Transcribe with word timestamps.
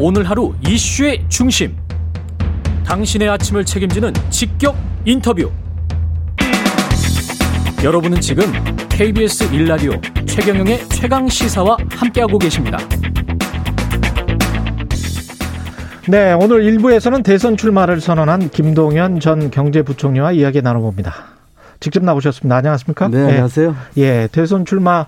오늘 0.00 0.30
하루 0.30 0.54
이슈의 0.64 1.24
중심. 1.28 1.76
당신의 2.86 3.28
아침을 3.30 3.64
책임지는 3.64 4.12
직격 4.30 4.76
인터뷰. 5.04 5.50
여러분은 7.82 8.20
지금 8.20 8.44
KBS 8.88 9.52
일라디오 9.52 9.92
최경영의 10.24 10.88
최강 10.90 11.28
시사와 11.28 11.76
함께하고 11.90 12.38
계십니다. 12.38 12.78
네, 16.06 16.32
오늘 16.32 16.62
1부에서는 16.62 17.24
대선 17.24 17.56
출마를 17.56 18.00
선언한 18.00 18.50
김동연 18.50 19.18
전 19.18 19.50
경제부총리와 19.50 20.30
이야기 20.30 20.62
나눠봅니다. 20.62 21.12
직접 21.80 22.04
나오셨습니다. 22.04 22.56
안녕하십니까? 22.56 23.08
네, 23.08 23.20
안녕하세요. 23.20 23.76
예, 23.98 24.02
예 24.02 24.28
대선 24.30 24.64
출마 24.64 25.06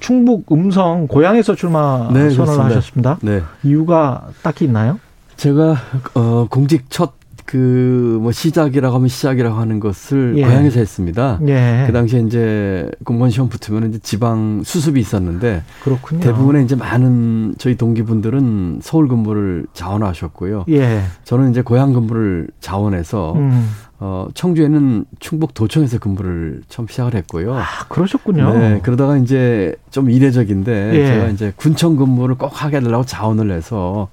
충북 0.00 0.50
음성 0.50 1.06
고향에서 1.06 1.54
출마 1.54 2.08
네, 2.12 2.30
선언을 2.30 2.64
하셨습니다. 2.64 3.18
네. 3.22 3.42
이유가 3.62 4.28
딱히 4.42 4.64
있나요? 4.64 4.98
제가 5.36 5.76
어 6.14 6.46
공직 6.50 6.90
첫 6.90 7.12
그 7.50 8.00
뭐 8.20 8.32
시작이라고 8.32 8.94
하면 8.96 9.08
시작이라고 9.08 9.56
하는 9.58 9.80
것을 9.80 10.34
예. 10.36 10.42
고향에서 10.44 10.78
했습니다. 10.78 11.40
예. 11.48 11.84
그 11.86 11.92
당시에 11.92 12.20
이제 12.20 12.88
공무원 13.04 13.30
시험 13.30 13.48
붙으면 13.48 13.88
이제 13.88 13.98
지방 14.02 14.62
수습이 14.62 15.00
있었는데 15.00 15.62
그렇군요. 15.82 16.20
대부분의 16.20 16.64
이제 16.64 16.76
많은 16.76 17.54
저희 17.58 17.76
동기분들은 17.76 18.80
서울 18.82 19.08
근무를 19.08 19.66
자원하셨고요. 19.72 20.66
예. 20.68 21.02
저는 21.24 21.50
이제 21.50 21.62
고향 21.62 21.92
근무를 21.92 22.48
자원해서 22.60 23.32
음. 23.34 23.68
어, 23.98 24.28
청주에는 24.34 25.06
충북 25.18 25.54
도청에서 25.54 25.98
근무를 25.98 26.62
처음 26.68 26.86
시작을 26.88 27.14
했고요. 27.14 27.54
아, 27.54 27.64
그러셨군요. 27.88 28.52
네, 28.58 28.80
그러다가 28.82 29.16
이제 29.16 29.74
좀 29.90 30.10
이례적인데 30.10 30.92
예. 30.94 31.06
제가 31.06 31.26
이제 31.28 31.52
군청 31.56 31.96
근무를 31.96 32.36
꼭 32.36 32.62
하게 32.62 32.80
되려고 32.80 33.04
자원을 33.04 33.50
해서 33.50 34.08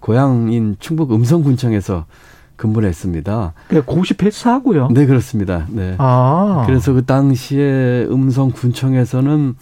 고향인 0.00 0.76
충북 0.78 1.12
음성군청에서 1.12 2.06
근무를 2.60 2.88
했습니다. 2.90 3.54
네, 3.70 3.80
고시 3.80 4.14
패스하고요. 4.14 4.88
네, 4.92 5.06
그렇습니다. 5.06 5.66
네. 5.70 5.94
아. 5.96 6.64
그래서 6.66 6.92
그 6.92 7.06
당시에 7.06 8.06
음성군청에서는 8.10 9.54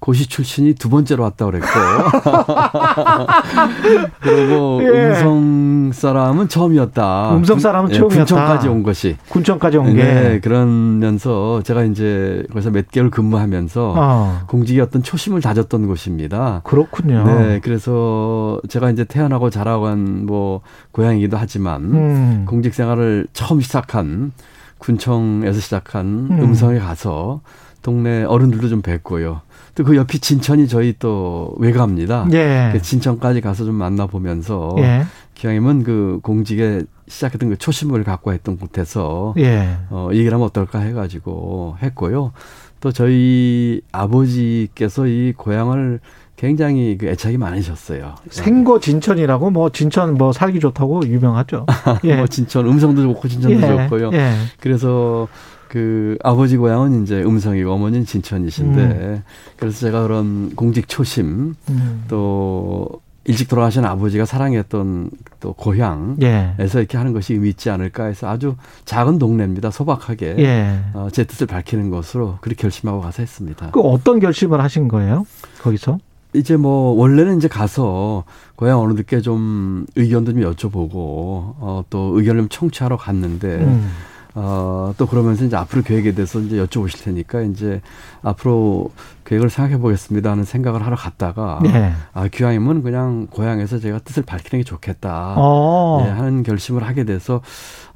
고시 0.00 0.26
출신이 0.26 0.74
두 0.74 0.88
번째로 0.88 1.22
왔다 1.22 1.44
그랬고 1.44 1.66
그리고 4.20 4.80
예. 4.82 5.10
음성 5.10 5.92
사람은 5.92 6.48
처음이었다. 6.48 7.36
음성 7.36 7.58
사람은 7.58 7.90
예, 7.90 7.94
처음이었다. 7.94 8.24
군청까지 8.24 8.68
온 8.68 8.82
것이. 8.82 9.16
군청까지 9.28 9.76
온 9.76 9.94
게. 9.94 10.02
네, 10.02 10.40
그러면서 10.40 11.62
제가 11.64 11.84
이제 11.84 12.44
거기서 12.50 12.70
몇 12.70 12.90
개월 12.90 13.10
근무하면서 13.10 13.94
아. 13.96 14.42
공직의 14.48 14.80
어떤 14.80 15.02
초심을 15.02 15.42
다졌던 15.42 15.86
곳입니다. 15.86 16.62
그렇군요. 16.64 17.24
네, 17.24 17.60
그래서 17.62 18.58
제가 18.68 18.90
이제 18.90 19.04
태어나고 19.04 19.50
자라간 19.50 20.24
뭐 20.24 20.62
고향이기도 20.92 21.36
하지만 21.36 21.82
음. 21.82 22.44
공직 22.48 22.74
생활을 22.74 23.26
처음 23.34 23.60
시작한 23.60 24.32
군청에서 24.80 25.60
시작한 25.60 26.28
음. 26.30 26.54
성에 26.54 26.80
가서 26.80 27.42
동네 27.82 28.24
어른들도 28.24 28.68
좀 28.68 28.82
뵙고요. 28.82 29.42
또 29.74 29.84
그 29.84 29.96
옆이 29.96 30.18
진천이 30.18 30.68
저희 30.68 30.94
또 30.98 31.54
외가입니다. 31.58 32.26
예. 32.32 32.70
그 32.72 32.82
진천까지 32.82 33.40
가서 33.40 33.64
좀 33.64 33.76
만나보면서 33.76 34.74
예. 34.78 35.04
기왕이면 35.34 35.84
그 35.84 36.20
공직에 36.22 36.82
시작했던 37.08 37.50
그 37.50 37.56
초심을 37.56 38.04
갖고 38.04 38.32
했던 38.32 38.58
곳에서 38.58 39.34
예. 39.38 39.76
어, 39.90 40.10
얘기를 40.12 40.32
하면 40.34 40.46
어떨까 40.46 40.80
해가지고 40.80 41.76
했고요. 41.82 42.32
또 42.80 42.92
저희 42.92 43.80
아버지께서 43.92 45.06
이 45.06 45.32
고향을 45.36 46.00
굉장히 46.40 46.96
그 46.96 47.06
애착이 47.06 47.36
많으셨어요. 47.36 48.14
생거 48.30 48.80
진천이라고 48.80 49.50
뭐 49.50 49.68
진천 49.68 50.14
뭐 50.14 50.32
살기 50.32 50.58
좋다고 50.58 51.06
유명하죠. 51.06 51.66
예. 52.04 52.16
뭐 52.16 52.26
진천 52.26 52.66
음성도 52.66 53.02
좋고 53.02 53.28
진천도 53.28 53.60
예. 53.60 53.82
좋고요. 53.82 54.10
예. 54.14 54.32
그래서 54.58 55.28
그 55.68 56.16
아버지 56.24 56.56
고향은 56.56 57.02
이제 57.02 57.22
음성이고 57.22 57.70
어머니는 57.70 58.06
진천이신데 58.06 58.80
음. 58.80 59.22
그래서 59.56 59.80
제가 59.80 60.02
그런 60.02 60.56
공직 60.56 60.88
초심 60.88 61.56
음. 61.68 62.04
또 62.08 62.88
일찍 63.24 63.46
돌아가신 63.50 63.84
아버지가 63.84 64.24
사랑했던 64.24 65.10
또 65.40 65.52
고향에서 65.52 66.22
예. 66.22 66.54
이렇게 66.58 66.96
하는 66.96 67.12
것이 67.12 67.34
의미 67.34 67.50
있지 67.50 67.68
않을까 67.68 68.06
해서 68.06 68.30
아주 68.30 68.56
작은 68.86 69.18
동네입니다. 69.18 69.70
소박하게 69.70 70.36
예. 70.38 70.80
어, 70.94 71.08
제 71.12 71.24
뜻을 71.24 71.46
밝히는 71.46 71.90
것으로 71.90 72.38
그렇게 72.40 72.62
결심하고 72.62 73.02
가서 73.02 73.22
했습니다. 73.22 73.72
그 73.72 73.80
어떤 73.80 74.20
결심을 74.20 74.62
하신 74.62 74.88
거예요? 74.88 75.26
거기서? 75.60 75.98
이제 76.32 76.56
뭐 76.56 76.92
원래는 76.92 77.38
이제 77.38 77.48
가서 77.48 78.24
고향 78.56 78.80
어른들께 78.80 79.20
좀 79.20 79.86
의견도 79.96 80.32
좀 80.32 80.42
여쭤보고 80.42 80.92
어, 80.94 81.84
또 81.90 82.12
의견을 82.16 82.42
좀 82.42 82.48
청취하러 82.48 82.96
갔는데 82.96 83.48
음. 83.56 83.90
어, 84.34 84.94
또 84.96 85.06
그러면서 85.06 85.44
이제 85.44 85.56
앞으로 85.56 85.82
계획에 85.82 86.12
대해서 86.12 86.38
이제 86.40 86.56
여쭤보실 86.64 87.02
테니까 87.02 87.42
이제 87.42 87.80
앞으로 88.22 88.90
계획을 89.24 89.50
생각해 89.50 89.78
보겠습니다 89.78 90.30
하는 90.30 90.44
생각을 90.44 90.84
하러 90.84 90.94
갔다가 90.94 91.58
네. 91.62 91.92
아, 92.12 92.28
기왕이면 92.28 92.82
그냥 92.82 93.26
고향에서 93.28 93.80
제가 93.80 93.98
뜻을 94.00 94.22
밝히는 94.22 94.62
게 94.62 94.64
좋겠다 94.64 95.34
어. 95.36 96.02
네, 96.04 96.10
하는 96.10 96.42
결심을 96.44 96.84
하게 96.84 97.04
돼서 97.04 97.40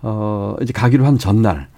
어, 0.02 0.56
이제 0.60 0.72
가기로 0.72 1.06
한 1.06 1.18
전날 1.18 1.68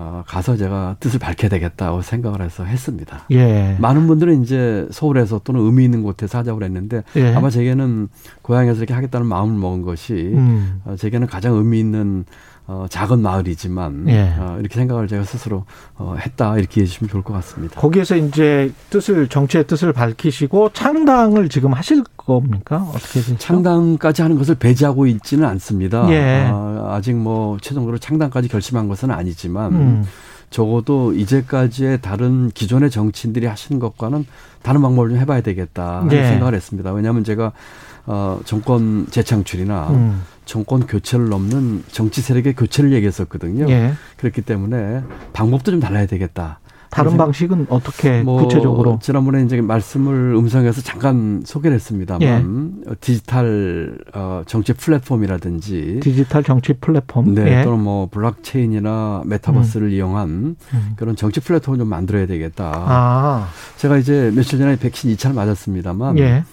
어, 0.00 0.22
가서 0.28 0.56
제가 0.56 0.94
뜻을 1.00 1.18
밝혀야 1.18 1.48
되겠다고 1.48 2.02
생각을 2.02 2.40
해서 2.40 2.62
했습니다. 2.62 3.24
예. 3.32 3.76
많은 3.80 4.06
분들은 4.06 4.44
이제 4.44 4.86
서울에서 4.92 5.40
또는 5.42 5.60
의미 5.62 5.84
있는 5.84 6.04
곳에서 6.04 6.38
하자고 6.38 6.60
그랬는데 6.60 7.02
예. 7.16 7.34
아마 7.34 7.50
제게는 7.50 8.08
고향에서 8.42 8.78
이렇게 8.78 8.94
하겠다는 8.94 9.26
마음을 9.26 9.58
먹은 9.58 9.82
것이 9.82 10.12
음. 10.34 10.80
어, 10.84 10.94
제게는 10.94 11.26
가장 11.26 11.54
의미 11.54 11.80
있는 11.80 12.24
어, 12.70 12.84
작은 12.90 13.20
마을이지만 13.20 14.04
예. 14.08 14.34
어, 14.38 14.58
이렇게 14.60 14.74
생각을 14.74 15.08
제가 15.08 15.24
스스로 15.24 15.64
어, 15.96 16.16
했다 16.20 16.58
이렇게 16.58 16.82
해주시면 16.82 17.08
좋을 17.08 17.22
것 17.22 17.32
같습니다. 17.32 17.80
거기에서 17.80 18.14
이제 18.14 18.70
뜻을 18.90 19.28
정치의 19.28 19.66
뜻을 19.66 19.94
밝히시고 19.94 20.72
창당을 20.74 21.48
지금 21.48 21.72
하실 21.72 22.04
겁니까? 22.18 22.86
어떻게 22.90 23.20
되죠? 23.20 23.38
창당까지 23.38 24.20
하는 24.20 24.36
것을 24.36 24.54
배제하고 24.56 25.06
있지는 25.06 25.48
않습니다. 25.48 26.10
예. 26.10 26.46
아, 26.52 26.90
아직 26.90 27.14
뭐 27.16 27.56
최종적으로 27.58 27.96
창당까지 27.96 28.48
결심한 28.48 28.86
것은 28.86 29.10
아니지만 29.10 29.72
음. 29.72 30.04
적어도 30.50 31.14
이제까지의 31.14 32.02
다른 32.02 32.50
기존의 32.50 32.90
정치인들이 32.90 33.46
하신 33.46 33.78
것과는 33.78 34.26
다른 34.60 34.82
방법을 34.82 35.08
좀 35.08 35.18
해봐야 35.18 35.40
되겠다 35.40 36.00
하는 36.00 36.12
예. 36.12 36.26
생각을 36.28 36.54
했습니다. 36.54 36.92
왜냐하면 36.92 37.24
제가 37.24 37.52
어, 38.10 38.40
정권 38.46 39.06
재창출이나 39.10 39.88
음. 39.90 40.22
정권 40.46 40.86
교체를 40.86 41.28
넘는 41.28 41.84
정치 41.92 42.22
세력의 42.22 42.54
교체를 42.54 42.92
얘기했었거든요. 42.94 43.68
예. 43.68 43.92
그렇기 44.16 44.40
때문에 44.42 45.02
방법도 45.34 45.70
좀 45.70 45.78
달라야 45.80 46.06
되겠다. 46.06 46.58
다른 46.90 47.18
방식은 47.18 47.66
어떻게 47.68 48.22
뭐 48.22 48.42
구체적으로? 48.42 48.98
지난번에 49.02 49.44
이제 49.44 49.60
말씀을 49.60 50.34
음성에서 50.34 50.80
잠깐 50.80 51.42
소개를 51.44 51.74
했습니다만 51.74 52.82
예. 52.88 52.94
디지털 53.02 53.98
어, 54.14 54.42
정치 54.46 54.72
플랫폼이라든지 54.72 56.00
디지털 56.02 56.42
정치 56.42 56.72
플랫폼 56.72 57.34
네, 57.34 57.58
예. 57.58 57.62
또는 57.62 57.80
뭐 57.80 58.08
블록체인이나 58.10 59.24
메타버스를 59.26 59.88
음. 59.88 59.92
이용한 59.92 60.28
음. 60.28 60.92
그런 60.96 61.14
정치 61.14 61.40
플랫폼을 61.40 61.78
좀 61.78 61.88
만들어야 61.88 62.26
되겠다. 62.26 62.72
아. 62.74 63.48
제가 63.76 63.98
이제 63.98 64.32
며칠 64.34 64.58
전에 64.58 64.76
백신 64.76 65.14
2차를 65.14 65.34
맞았습니다만 65.34 66.18
예. 66.18 66.44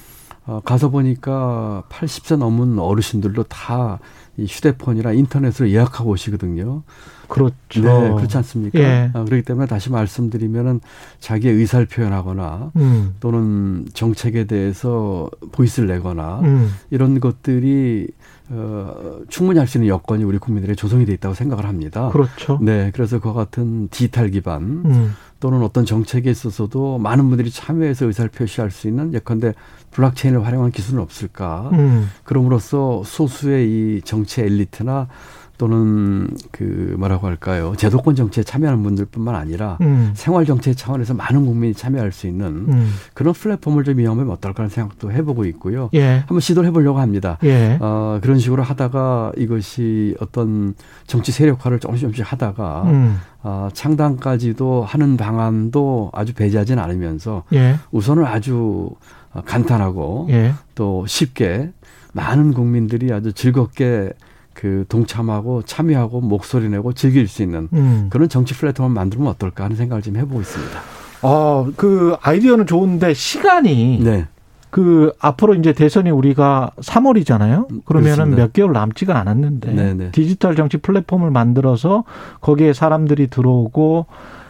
어, 0.46 0.62
가서 0.64 0.90
보니까 0.90 1.84
80세 1.90 2.38
넘은 2.38 2.80
어르신들도 2.80 3.44
다 3.44 4.00
이 4.38 4.46
휴대폰이나 4.46 5.14
인터넷으로 5.14 5.70
예약하고 5.70 6.12
오시거든요. 6.12 6.84
그렇죠. 7.28 7.82
네, 7.82 8.14
그렇지 8.14 8.38
않습니까? 8.38 8.80
예. 8.80 9.10
아, 9.14 9.24
그렇기 9.24 9.44
때문에 9.44 9.66
다시 9.66 9.90
말씀드리면은 9.90 10.82
자기의 11.20 11.56
의사를 11.56 11.86
표현하거나 11.86 12.72
음. 12.76 13.16
또는 13.20 13.86
정책에 13.94 14.44
대해서 14.44 15.30
voice를 15.54 15.88
내거나 15.88 16.42
음. 16.42 16.74
이런 16.92 17.20
것들이 17.20 18.10
어, 18.50 19.22
충분히 19.30 19.58
할 19.58 19.68
수 19.68 19.78
있는 19.80 19.88
여건이 19.88 20.24
우리 20.24 20.38
국민들의 20.38 20.76
조성이 20.76 21.06
돼 21.06 21.14
있다고 21.14 21.34
생각을 21.34 21.66
합니다. 21.66 22.10
그렇죠. 22.10 22.60
네, 22.62 22.92
그래서 22.94 23.20
그와 23.20 23.34
같은 23.34 23.88
디지털 23.90 24.30
기반 24.30 24.62
음. 24.86 25.16
또는 25.46 25.62
어떤 25.62 25.86
정책에 25.86 26.32
있어서도 26.32 26.98
많은 26.98 27.30
분들이 27.30 27.52
참여해서 27.52 28.08
의사를 28.08 28.32
표시할 28.32 28.72
수 28.72 28.88
있는 28.88 29.14
예컨대 29.14 29.54
블록체인을 29.92 30.44
활용한 30.44 30.72
기술은 30.72 31.00
없을까? 31.00 31.70
음. 31.74 32.10
그럼으로써 32.24 33.04
소수의 33.06 33.70
이 33.70 34.02
정치 34.04 34.42
엘리트나 34.42 35.08
또는 35.58 36.30
그 36.52 36.96
뭐라고 36.98 37.28
할까요 37.28 37.74
제도권 37.78 38.16
정치에 38.16 38.44
참여하는 38.44 38.84
분들뿐만 38.84 39.36
아니라 39.36 39.78
음. 39.82 40.12
생활 40.14 40.46
정치 40.46 40.76
차원에서 40.76 41.14
많은 41.14 41.46
국민이 41.46 41.74
참여할 41.74 42.12
수 42.12 42.28
있는 42.28 42.66
음. 42.68 42.94
그런 43.14 43.34
플랫폼을 43.34 43.84
좀 43.84 44.00
이용하면 44.00 44.32
어떨까 44.32 44.64
하는 44.64 44.70
생각도 44.70 45.12
해보고 45.12 45.46
있고요. 45.46 45.90
예. 45.94 46.18
한번 46.20 46.40
시도를 46.40 46.68
해보려고 46.68 47.00
합니다. 47.00 47.38
예. 47.44 47.78
어, 47.80 48.20
그런 48.22 48.40
식으로 48.40 48.64
하다가 48.64 49.32
이것이 49.38 50.16
어떤 50.20 50.76
정치 51.08 51.32
세력화를 51.32 51.80
조금씩 51.80 52.02
조금씩 52.02 52.32
하다가 52.32 52.84
음. 52.84 53.20
어, 53.44 53.70
창당까지도 53.74 54.84
하는 54.84 55.18
방안도 55.18 56.12
아주 56.14 56.34
배제하지는 56.34 56.82
않으면서 56.82 57.44
예. 57.54 57.78
우선은 57.92 58.26
아주 58.26 58.90
어, 59.34 59.42
간단하고 59.46 60.28
예. 60.32 60.54
또 60.74 61.06
쉽게 61.08 61.72
많은 62.14 62.54
국민들이 62.54 63.12
아주 63.12 63.34
즐겁게 63.34 64.12
그 64.56 64.86
동참하고 64.90 65.62
참여하고 65.64 66.22
목소리 66.22 66.70
내고 66.70 66.94
즐길 66.94 67.28
수 67.28 67.44
있는 67.44 67.68
음. 67.74 68.08
그런 68.10 68.28
정치 68.30 68.56
플랫폼을 68.56 68.90
만들면 68.90 69.28
어떨까 69.28 69.66
하는 69.66 69.76
생각을 69.76 70.02
지금 70.02 70.20
해보고 70.20 70.42
있습니다. 70.42 70.80
어, 71.22 71.68
그 71.76 72.16
아이디어는 72.22 72.66
좋은데 72.66 73.14
시간이 73.14 74.00
네. 74.04 74.26
그 74.70 75.14
앞으로 75.20 75.54
이제 75.56 75.74
대선이 75.74 76.10
우리가 76.10 76.72
3월이잖아요. 76.78 77.86
그러면은 77.86 78.16
그렇습니다. 78.16 78.44
몇 78.44 78.54
개월 78.54 78.74
남지가 78.74 79.18
않았는데 79.20 79.72
네네. 79.74 80.12
디지털 80.12 80.56
정치 80.56 80.78
플랫폼을 80.78 81.32
만들어서 81.32 82.04
거기에 82.42 82.74
사람들이 82.74 83.28
들어오고 83.28 84.06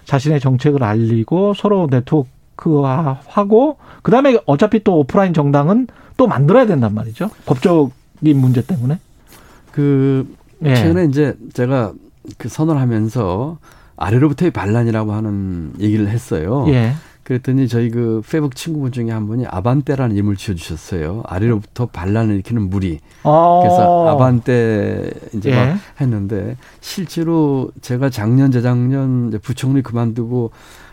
자신의 0.05 0.39
정책을 0.39 0.83
알리고 0.83 1.53
서로 1.55 1.87
네트워크화하고 1.91 3.77
그다음에 4.01 4.37
어차피 4.45 4.83
또 4.83 4.99
오프라인 4.99 5.33
정당은 5.33 5.87
또 6.17 6.27
만들어야 6.27 6.65
된단 6.65 6.93
말이죠. 6.93 7.29
법적인 7.45 8.37
문제 8.37 8.65
때문에. 8.65 8.99
그 9.75 10.25
예. 10.63 10.73
최근에 10.73 11.03
이제 11.05 11.35
제가 11.51 11.91
그 12.37 12.47
선언하면서 12.47 13.57
아래로부터의 13.97 14.51
반란이라고 14.51 15.11
하는 15.11 15.73
얘기를 15.81 16.07
했어요. 16.07 16.65
예. 16.69 16.93
그랬더니 17.23 17.67
저희 17.67 17.89
그 17.89 18.21
페북 18.29 18.55
친구분 18.55 18.93
중에 18.93 19.11
한 19.11 19.27
분이 19.27 19.47
아반떼라는 19.47 20.15
이름을 20.15 20.37
지어주셨어요. 20.37 21.23
아래로부터 21.25 21.87
반란을 21.87 22.35
일으키는 22.35 22.69
무리. 22.69 22.99
어. 23.23 23.59
그래서 23.63 24.07
아반떼 24.07 25.11
이제 25.33 25.51
예. 25.51 25.55
막 25.55 25.77
했는데 25.99 26.55
실제로 26.79 27.69
제가 27.81 28.09
작년 28.09 28.51
재작년 28.51 29.27
이제 29.27 29.39
부총리 29.39 29.81
그만두고 29.81 30.51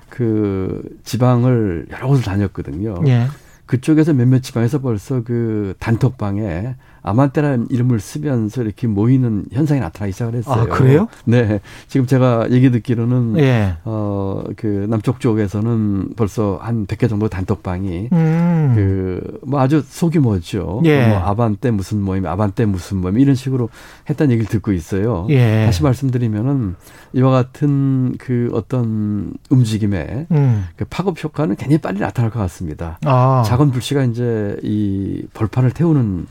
그 0.08 0.82
지방을 1.04 1.86
여러 1.92 2.08
곳을 2.08 2.24
다녔거든요. 2.24 2.96
예. 3.06 3.28
그쪽에서 3.66 4.12
몇몇 4.12 4.42
지방에서 4.42 4.80
벌써 4.80 5.22
그 5.22 5.74
단톡방에 5.78 6.74
아만떼라는 7.02 7.66
이름을 7.70 7.98
쓰면서 8.00 8.62
이렇게 8.62 8.86
모이는 8.86 9.46
현상이 9.52 9.80
나타나기 9.80 10.12
시작을 10.12 10.34
했어요. 10.34 10.62
아, 10.62 10.66
그래요? 10.66 11.08
네. 11.24 11.60
지금 11.88 12.06
제가 12.06 12.50
얘기 12.50 12.70
듣기로는 12.70 13.38
예. 13.38 13.76
어, 13.84 14.44
그 14.56 14.86
남쪽 14.88 15.18
쪽에서는 15.18 16.10
벌써 16.16 16.58
한 16.62 16.86
100개 16.86 17.08
정도 17.08 17.28
단톡방이 17.28 18.08
음. 18.12 18.72
그, 18.76 19.40
뭐 19.44 19.60
아주 19.60 19.82
소규모죠. 19.84 20.82
예. 20.84 21.08
뭐 21.08 21.18
아반떼 21.18 21.72
무슨 21.72 22.00
모임, 22.00 22.24
아반떼 22.26 22.66
무슨 22.66 22.98
모임, 22.98 23.18
이런 23.18 23.34
식으로 23.34 23.68
했다는 24.08 24.32
얘기를 24.32 24.48
듣고 24.48 24.72
있어요. 24.72 25.26
예. 25.30 25.64
다시 25.66 25.82
말씀드리면은 25.82 26.76
이와 27.14 27.30
같은 27.30 28.14
그 28.18 28.50
어떤 28.54 29.34
움직임에 29.50 30.26
음. 30.30 30.66
그 30.76 30.84
파급 30.84 31.22
효과는 31.22 31.56
굉장히 31.56 31.80
빨리 31.80 31.98
나타날 31.98 32.30
것 32.30 32.38
같습니다. 32.40 32.98
아. 33.04 33.42
작은 33.44 33.72
불씨가 33.72 34.04
이제 34.04 34.56
이 34.62 35.26
벌판을 35.34 35.72
태우는 35.72 36.26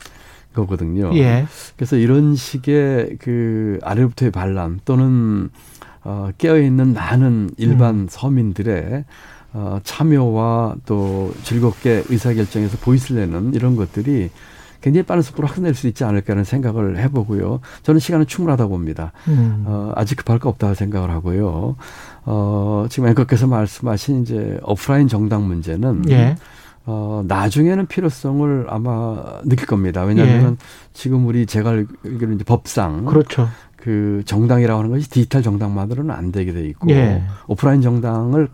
거거든요. 0.52 1.10
예. 1.14 1.46
그래서 1.76 1.96
이런 1.96 2.36
식의 2.36 3.16
그 3.18 3.78
아래부터의 3.82 4.30
반란 4.30 4.80
또는 4.84 5.50
어, 6.04 6.30
깨어있는 6.38 6.94
많은 6.94 7.50
일반 7.56 7.94
음. 7.94 8.06
서민들의 8.08 9.04
어, 9.54 9.78
참여와 9.84 10.76
또 10.86 11.32
즐겁게 11.42 12.02
의사결정에서 12.08 12.78
보이스를 12.78 13.20
내는 13.20 13.54
이런 13.54 13.76
것들이 13.76 14.30
굉장히 14.80 15.06
빠른 15.06 15.22
속도로 15.22 15.46
확산될 15.46 15.74
수 15.74 15.86
있지 15.86 16.04
않을까라는 16.04 16.44
생각을 16.44 16.98
해보고요. 16.98 17.60
저는 17.84 18.00
시간은 18.00 18.26
충분하다고 18.26 18.70
봅니다. 18.70 19.12
음. 19.28 19.62
어, 19.64 19.92
아직 19.94 20.16
급할 20.16 20.38
거 20.38 20.48
없다고 20.48 20.74
생각을 20.74 21.10
하고요. 21.10 21.76
어, 22.24 22.86
지금 22.90 23.08
앵커께서 23.08 23.46
말씀하신 23.46 24.22
이제 24.22 24.58
오프라인 24.64 25.06
정당 25.06 25.46
문제는 25.46 26.10
예. 26.10 26.36
어, 26.84 27.22
나중에는 27.26 27.86
필요성을 27.86 28.66
아마 28.68 29.40
느낄 29.44 29.66
겁니다. 29.66 30.02
왜냐하면 30.02 30.56
지금 30.92 31.26
우리 31.26 31.46
제가 31.46 31.70
알기로 31.70 32.32
이제 32.32 32.44
법상 32.44 33.04
그렇죠. 33.04 33.48
그 33.76 34.22
정당이라고 34.26 34.78
하는 34.80 34.90
것이 34.90 35.08
디지털 35.10 35.42
정당만으로는 35.42 36.10
안 36.12 36.32
되게 36.32 36.52
돼 36.52 36.64
있고 36.68 36.90
예. 36.90 37.22
오프라인 37.48 37.82
정당을 37.82 38.48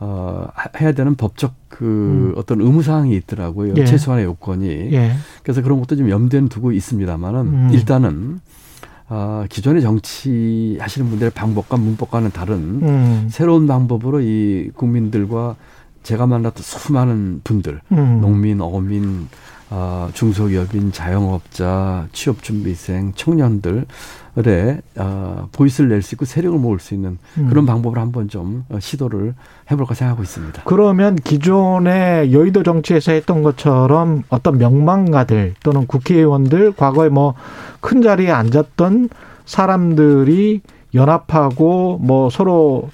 어, 0.00 0.46
하- 0.54 0.70
해야 0.80 0.92
되는 0.92 1.16
법적 1.16 1.54
그 1.68 1.84
음. 1.84 2.32
어떤 2.36 2.60
의무 2.60 2.82
사항이 2.82 3.14
있더라고요. 3.16 3.74
예. 3.76 3.84
최소한의 3.84 4.24
요건이. 4.26 4.68
예. 4.92 5.12
그래서 5.42 5.62
그런 5.62 5.80
것도 5.80 5.96
좀 5.96 6.08
염두에는 6.10 6.48
두고 6.48 6.70
있습니다만은 6.72 7.40
음. 7.40 7.70
일단은 7.72 8.40
아, 9.10 9.46
기존의 9.48 9.80
정치 9.82 10.76
하시는 10.80 11.08
분들의 11.08 11.30
방법과 11.32 11.76
문법과는 11.78 12.30
다른 12.30 12.54
음. 12.82 13.28
새로운 13.30 13.66
방법으로 13.66 14.20
이 14.20 14.70
국민들과 14.74 15.56
제가 16.02 16.26
만났던 16.26 16.62
수많은 16.62 17.40
분들, 17.44 17.80
음. 17.92 18.20
농민, 18.20 18.60
어민, 18.60 19.28
아, 19.70 20.08
중소기업인, 20.14 20.92
자영업자, 20.92 22.08
취업준비생, 22.12 23.12
청년들의 23.14 23.84
아, 24.96 25.46
보이스를 25.52 25.90
낼 25.90 26.00
수 26.00 26.14
있고 26.14 26.24
세력을 26.24 26.58
모을 26.58 26.78
수 26.78 26.94
있는 26.94 27.18
음. 27.36 27.48
그런 27.50 27.66
방법을 27.66 27.98
한번 27.98 28.28
좀 28.28 28.64
어, 28.70 28.78
시도를 28.80 29.34
해볼까 29.70 29.94
생각하고 29.94 30.22
있습니다. 30.22 30.62
그러면 30.64 31.16
기존의 31.16 32.32
여의도 32.32 32.62
정치에서 32.62 33.12
했던 33.12 33.42
것처럼 33.42 34.22
어떤 34.30 34.56
명망가들 34.56 35.54
또는 35.62 35.86
국회의원들 35.86 36.72
과거에 36.72 37.10
뭐 37.10 37.34
큰 37.80 38.02
자리에 38.02 38.30
앉았던 38.30 39.08
사람들이 39.44 40.60
연합하고 40.94 41.98
뭐 42.02 42.30
서로 42.30 42.90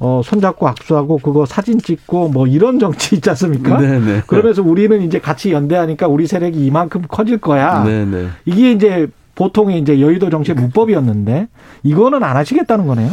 어 0.00 0.20
손잡고 0.24 0.68
악수하고 0.68 1.18
그거 1.18 1.46
사진 1.46 1.78
찍고 1.78 2.28
뭐 2.28 2.46
이런 2.46 2.78
정치 2.78 3.16
있지 3.16 3.30
않습니까? 3.30 3.78
네네. 3.78 4.22
그러면서 4.26 4.62
우리는 4.62 5.02
이제 5.02 5.18
같이 5.18 5.52
연대하니까 5.52 6.06
우리 6.06 6.26
세력이 6.26 6.64
이만큼 6.64 7.02
커질 7.08 7.38
거야. 7.38 7.82
네네. 7.84 8.28
이게 8.44 8.72
이제 8.72 9.08
보통의 9.34 9.80
이제 9.80 10.00
여의도 10.00 10.30
정치의 10.30 10.56
문법이었는데 10.56 11.48
이거는 11.82 12.22
안 12.22 12.36
하시겠다는 12.36 12.86
거네요. 12.86 13.12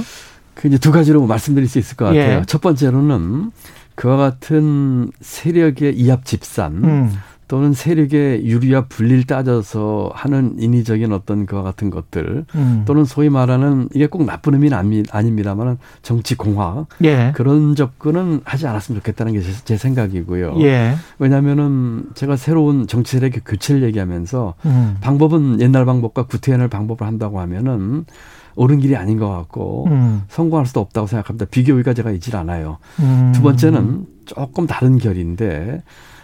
그 0.56 0.68
이제 0.68 0.77
두 0.77 0.91
가지로 0.91 1.25
말씀드릴 1.25 1.68
수 1.68 1.80
있을 1.80 1.95
것 1.97 2.06
같아요. 2.06 2.39
예. 2.39 2.44
첫 2.45 2.62
번째로는 2.62 3.51
그와 3.95 4.18
같은 4.18 5.12
세력의 5.21 5.95
이합 5.95 6.25
집산 6.25 6.83
음. 6.83 7.12
또는 7.47 7.73
세력의 7.73 8.45
유리와 8.45 8.85
분리를 8.87 9.25
따져서 9.25 10.11
하는 10.13 10.55
인위적인 10.59 11.11
어떤 11.11 11.45
그와 11.45 11.61
같은 11.61 11.89
것들 11.89 12.45
음. 12.55 12.83
또는 12.85 13.05
소위 13.05 13.29
말하는 13.29 13.89
이게 13.93 14.07
꼭 14.07 14.25
나쁜 14.25 14.53
의미는 14.53 14.77
아니- 14.77 15.03
아닙니다만은 15.11 15.77
정치 16.01 16.35
공학 16.35 16.87
예. 17.03 17.31
그런 17.35 17.75
접근은 17.75 18.41
하지 18.45 18.65
않았으면 18.67 18.99
좋겠다는 19.01 19.33
게 19.33 19.41
제 19.65 19.77
생각이고요. 19.77 20.55
예. 20.61 20.95
왜냐하면은 21.19 22.05
제가 22.15 22.35
새로운 22.37 22.87
정치 22.87 23.17
세력의 23.17 23.41
교체를 23.45 23.83
얘기하면서 23.83 24.53
음. 24.65 24.97
방법은 25.01 25.61
옛날 25.61 25.85
방법과 25.85 26.23
구태연을 26.27 26.67
방법을 26.69 27.05
한다고 27.05 27.39
하면은 27.41 28.05
옳은 28.55 28.79
길이 28.79 28.95
아닌 28.95 29.17
것 29.17 29.29
같고 29.29 29.88
음. 29.88 30.23
성공할 30.29 30.65
수도 30.65 30.79
없다고 30.79 31.07
생각합니다. 31.07 31.45
비교 31.50 31.75
의가 31.75 31.93
제가 31.93 32.12
있질 32.12 32.35
않아요. 32.35 32.77
음. 33.00 33.31
두 33.33 33.41
번째는 33.41 34.05
조금 34.25 34.67
다른 34.67 34.97
결인데 34.97 35.81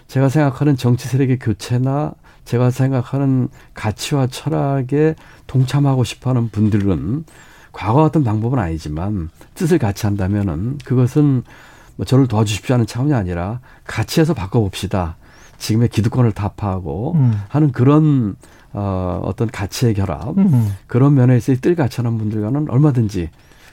제가 0.09 0.27
생각하는 0.27 0.75
정치 0.75 1.07
세력의 1.07 1.37
교체나 1.37 2.13
제가 2.43 2.71
생각하는 2.71 3.47
가치와 3.75 4.27
철학에 4.27 5.15
동참하고 5.45 6.03
싶어 6.03 6.31
하는 6.31 6.49
분들은 6.49 7.25
과거 7.71 8.01
같은 8.01 8.23
방법은 8.23 8.57
아니지만 8.57 9.29
뜻을 9.53 9.77
같이 9.77 10.07
한다면은 10.07 10.79
그것은 10.83 11.43
뭐 11.95 12.05
저를 12.07 12.27
도와주십시오 12.27 12.73
하는 12.73 12.87
차원이 12.87 13.13
아니라 13.13 13.59
같이 13.85 14.19
해서 14.19 14.33
바꿔봅시다. 14.33 15.15
지금의 15.59 15.89
기득권을 15.89 16.31
타파하고 16.31 17.13
음. 17.13 17.39
하는 17.47 17.71
그런 17.71 18.35
어, 18.73 19.21
어떤 19.23 19.47
가치의 19.47 19.93
결합 19.93 20.35
음. 20.37 20.75
그런 20.87 21.13
면에서 21.13 21.53
뜰 21.61 21.75
같이 21.75 21.97
하는 21.97 22.17
분들과는 22.17 22.69
얼마든지 22.69 23.29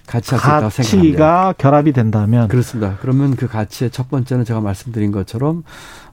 같이 0.06 0.34
있다고 0.34 0.70
생각합니다. 0.70 1.18
가치가 1.18 1.54
결합이 1.58 1.92
된다면 1.92 2.48
그렇습니다. 2.48 2.96
그러면 3.00 3.36
그 3.36 3.46
가치의 3.46 3.90
첫 3.90 4.08
번째는 4.08 4.44
제가 4.44 4.60
말씀드린 4.60 5.12
것처럼 5.12 5.64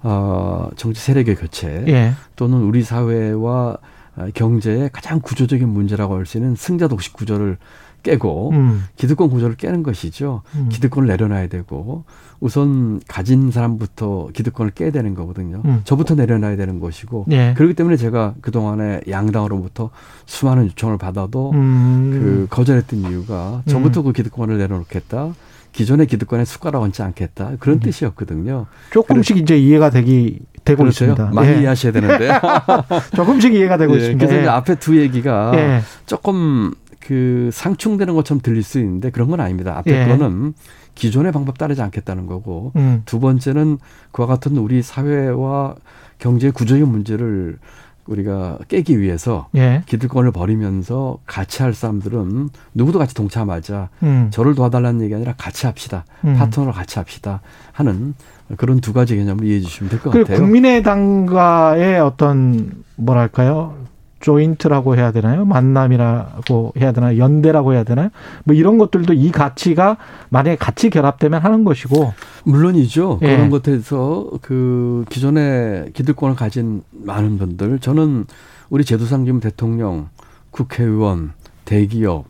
어 0.02 0.70
정치 0.76 1.02
세력의 1.02 1.36
교체 1.36 1.84
예. 1.88 2.14
또는 2.36 2.60
우리 2.60 2.84
사회와 2.84 3.78
어, 4.16 4.28
경제의 4.34 4.90
가장 4.94 5.20
구조적인 5.22 5.68
문제라고 5.68 6.16
할 6.16 6.26
수 6.26 6.38
있는 6.38 6.56
승자 6.56 6.88
독식 6.88 7.14
구조를 7.14 7.58
깨고 8.04 8.52
음. 8.52 8.84
기득권 8.98 9.30
구조를 9.30 9.56
깨는 9.56 9.82
것이죠. 9.82 10.42
음. 10.56 10.70
기득권을 10.70 11.08
내려놔야 11.08 11.48
되고 11.48 12.04
우선 12.40 13.00
가진 13.08 13.52
사람부터 13.52 14.30
기득권을 14.34 14.74
깨야 14.74 14.92
되는 14.92 15.16
거거든요. 15.16 15.62
음. 15.66 15.82
저부터 15.86 16.16
내려놔야 16.16 16.58
되는 16.58 16.80
것이고 16.80 17.26
예. 17.32 17.54
그렇기 17.56 17.74
때문에 17.74 17.96
제가 17.96 18.36
그 18.42 18.52
동안에 18.52 19.02
양당으로부터 19.10 19.90
수많은 20.26 20.66
요청을 20.66 20.98
받아도 20.98 21.52
음. 21.52 22.12
그 22.12 22.48
거절했던 22.56 23.00
이유가 23.00 23.64
저부터 23.66 24.02
그 24.04 24.12
기득권을 24.12 24.58
내려놓겠다. 24.58 25.34
기존의 25.72 26.06
기득권에 26.06 26.46
숟가락 26.46 26.84
얹지 26.84 27.02
않겠다. 27.02 27.54
그런 27.60 27.78
음. 27.78 27.80
뜻이었거든요. 27.80 28.68
조금씩 28.92 29.38
이제 29.38 29.58
이해가 29.58 29.90
되기 29.90 30.40
되고 30.64 30.84
그렇죠? 30.84 31.06
있습니다. 31.06 31.32
많이 31.34 31.50
예. 31.50 31.60
이해하셔야 31.62 31.92
되는데. 31.92 32.30
조금씩 33.16 33.54
이해가 33.54 33.78
되고 33.78 33.94
예, 33.94 33.98
있습니다. 33.98 34.26
그래서 34.26 34.44
예. 34.44 34.48
앞에 34.48 34.76
두 34.76 35.00
얘기가 35.00 35.52
예. 35.56 35.82
조금 36.06 36.74
그 37.06 37.50
상충되는 37.52 38.14
것처럼 38.16 38.42
들릴 38.42 38.64
수 38.64 38.80
있는데 38.80 39.10
그런 39.10 39.30
건 39.30 39.40
아닙니다. 39.40 39.78
앞에 39.78 40.04
예. 40.04 40.08
거는 40.08 40.54
기존의 40.96 41.32
방법 41.32 41.58
따르지 41.58 41.82
않겠다는 41.82 42.28
거고 42.28 42.72
음. 42.76 43.02
두 43.06 43.20
번째는 43.20 43.78
그와 44.12 44.28
같은 44.28 44.58
우리 44.58 44.82
사회와 44.82 45.76
경제 46.20 46.50
구조의 46.50 46.84
문제를 46.84 47.58
우리가 48.06 48.60
깨기 48.68 49.00
위해서 49.00 49.48
예. 49.56 49.84
기득권을 49.86 50.32
버리면서 50.32 51.20
같이 51.26 51.62
할 51.62 51.74
사람들은 51.74 52.50
누구도 52.74 53.00
같이 53.00 53.16
동참하자. 53.16 53.90
음. 54.04 54.28
저를 54.32 54.56
도와달라는 54.56 55.02
얘기 55.02 55.16
아니라 55.16 55.34
같이 55.38 55.66
합시다. 55.66 56.06
음. 56.26 56.36
파트너로 56.36 56.72
같이 56.74 57.00
합시다. 57.00 57.42
하는 57.72 58.14
그런 58.58 58.82
두 58.82 58.94
가지 58.94 59.16
개념을 59.16 59.46
이해해 59.46 59.62
주시면 59.62 59.90
될것그 59.90 60.20
같아요. 60.20 60.38
국민의당과의 60.40 62.00
어떤 62.00 62.84
뭐랄까요? 62.96 63.76
조인트라고 64.24 64.96
해야 64.96 65.12
되나요? 65.12 65.44
만남이라고 65.44 66.74
해야 66.80 66.94
되나요? 66.94 67.18
연대라고 67.18 67.74
해야 67.74 67.84
되나요? 67.84 68.10
뭐 68.46 68.56
이런 68.56 68.78
것들도 68.78 69.12
이 69.14 69.32
가치가 69.32 69.98
만약에 70.30 70.56
같이 70.56 70.90
결합되면 70.90 71.42
하는 71.42 71.66
것이고 71.66 72.14
물론이죠. 72.46 73.20
예. 73.22 73.36
그런 73.36 73.50
것에서 73.50 74.30
그 74.42 75.04
기존의 75.10 75.92
기득권을 75.92 76.38
가진 76.38 76.84
많은 76.92 77.38
분들 77.38 77.80
저는 77.80 78.26
우리 78.70 78.86
제도상 78.86 79.26
지금 79.26 79.42
대통령, 79.42 80.08
국회의원, 80.52 81.34
대기업 81.66 82.26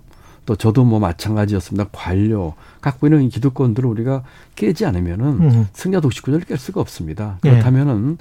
또 0.47 0.55
저도 0.55 0.83
뭐 0.83 0.99
마찬가지였습니다. 0.99 1.89
관료 1.91 2.55
갖고 2.81 3.05
있는 3.05 3.21
이 3.21 3.29
기득권들을 3.29 3.87
우리가 3.87 4.23
깨지 4.55 4.87
않으면은 4.87 5.25
음. 5.27 5.67
승자 5.73 5.99
독식구조를 5.99 6.47
깰 6.47 6.57
수가 6.57 6.81
없습니다. 6.81 7.37
예. 7.45 7.51
그렇다면은 7.51 8.17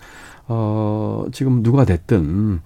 어 0.47 1.25
지금 1.33 1.63
누가 1.63 1.87
됐든 1.87 2.61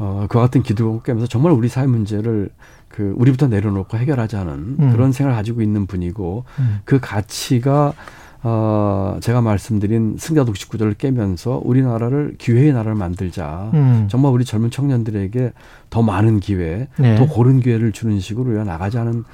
어 0.00 0.26
그와 0.30 0.44
같은 0.44 0.62
기득권 0.62 1.02
깨면서 1.02 1.26
정말 1.26 1.52
우리 1.52 1.68
사회 1.68 1.86
문제를 1.86 2.48
그 2.88 3.12
우리부터 3.16 3.48
내려놓고 3.48 3.98
해결하자는 3.98 4.52
음. 4.80 4.92
그런 4.92 5.12
생각을 5.12 5.36
가지고 5.36 5.60
있는 5.60 5.86
분이고 5.86 6.44
음. 6.58 6.80
그 6.84 7.00
가치가 7.00 7.92
어 8.42 9.18
제가 9.20 9.42
말씀드린 9.42 10.16
승자 10.18 10.44
독식 10.44 10.70
구조를 10.70 10.94
깨면서 10.94 11.60
우리나라를 11.62 12.36
기회의 12.38 12.72
나라를 12.72 12.94
만들자. 12.94 13.70
음. 13.74 14.08
정말 14.10 14.32
우리 14.32 14.46
젊은 14.46 14.70
청년들에게 14.70 15.52
더 15.90 16.00
많은 16.00 16.40
기회, 16.40 16.88
네. 16.98 17.16
더 17.16 17.26
고른 17.26 17.60
기회를 17.60 17.92
주는 17.92 18.18
식으로 18.18 18.64
나가자는 18.64 19.24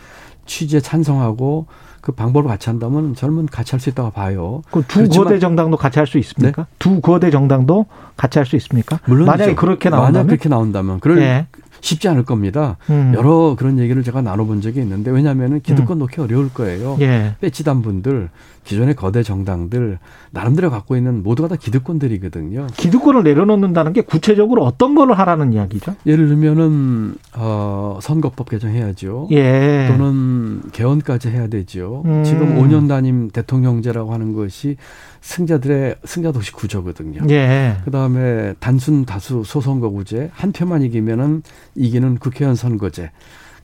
취지에 0.46 0.80
찬성하고 0.80 1.66
그 2.06 2.12
방법을 2.12 2.46
같이 2.48 2.70
한다면 2.70 3.16
젊은 3.16 3.46
같이 3.46 3.72
할 3.72 3.80
수 3.80 3.90
있다고 3.90 4.10
봐요. 4.12 4.62
그두 4.70 5.08
거대 5.08 5.40
정당도 5.40 5.76
같이 5.76 5.98
할 5.98 6.06
수 6.06 6.18
있습니까? 6.18 6.68
두 6.78 7.00
거대 7.00 7.32
정당도 7.32 7.86
같이 8.16 8.38
할 8.38 8.46
수 8.46 8.54
있습니까? 8.54 9.00
물론 9.06 9.26
만약에 9.26 9.56
그렇게 9.56 9.90
나온다면 9.90 10.12
만약 10.12 10.26
그렇게 10.28 10.48
나온다면 10.48 11.00
그럴 11.00 11.18
예. 11.18 11.46
쉽지 11.80 12.08
않을 12.08 12.24
겁니다. 12.24 12.76
음. 12.90 13.12
여러 13.16 13.56
그런 13.58 13.80
얘기를 13.80 14.04
제가 14.04 14.22
나눠본 14.22 14.60
적이 14.60 14.82
있는데 14.82 15.10
왜냐하면 15.10 15.60
기득권 15.60 15.98
놓기 15.98 16.20
어려울 16.20 16.48
거예요. 16.54 16.96
예. 17.00 17.34
빼치단 17.40 17.82
분들, 17.82 18.30
기존의 18.66 18.96
거대 18.96 19.22
정당들 19.22 19.98
나름대로 20.32 20.70
갖고 20.70 20.96
있는 20.96 21.22
모두가 21.22 21.48
다 21.48 21.56
기득권들이거든요. 21.56 22.66
기득권을 22.76 23.22
내려놓는다는 23.22 23.92
게 23.92 24.00
구체적으로 24.00 24.64
어떤 24.64 24.94
거를 24.96 25.16
하라는 25.18 25.52
이야기죠? 25.52 25.94
예를 26.04 26.26
들면은 26.26 27.14
어, 27.36 27.98
선거법 28.02 28.50
개정해야죠. 28.50 29.28
예. 29.30 29.86
또는 29.88 30.62
개헌까지 30.72 31.28
해야 31.28 31.46
되죠. 31.46 32.02
음. 32.06 32.24
지금 32.24 32.56
5년 32.56 32.88
단임 32.88 33.30
대통령제라고 33.30 34.12
하는 34.12 34.32
것이 34.32 34.76
승자들의 35.20 35.96
승자 36.04 36.32
도시 36.32 36.52
구조거든요. 36.52 37.22
예. 37.30 37.76
그다음에 37.84 38.54
단순 38.58 39.04
다수 39.04 39.44
소선거구제 39.44 40.30
한 40.32 40.50
표만 40.50 40.82
이기면은 40.82 41.42
이기는 41.76 42.18
국회의원 42.18 42.56
선거제. 42.56 43.12